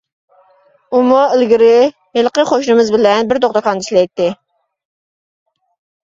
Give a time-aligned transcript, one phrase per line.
[0.99, 1.67] ئۇمۇ ئىلگىرى
[2.17, 4.31] ھېلىقى قوشنىمىز بىلەن بىر دوختۇرخانىدا ئىشلەيتتى.